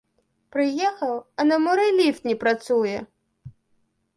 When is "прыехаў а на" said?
0.55-1.59